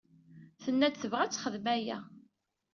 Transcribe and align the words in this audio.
Tenna-d 0.63 0.95
tebɣa 0.97 1.21
ad 1.23 1.31
texdem 1.31 1.65
aya. 1.75 1.99